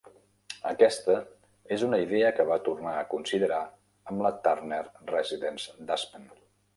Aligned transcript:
Aquesta 0.67 1.17
és 1.75 1.83
una 1.87 1.99
idea 2.05 2.31
que 2.39 2.45
va 2.51 2.57
tornar 2.69 2.93
a 3.01 3.03
considerar 3.11 3.59
amb 4.13 4.25
la 4.27 4.31
Turner 4.49 4.81
Residence 5.13 5.77
d'Aspen. 5.91 6.27